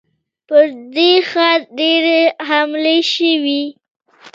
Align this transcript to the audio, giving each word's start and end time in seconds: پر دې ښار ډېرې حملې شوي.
پر 0.47 0.65
دې 0.95 1.11
ښار 1.29 1.59
ډېرې 1.77 2.19
حملې 2.47 2.99
شوي. 3.13 3.63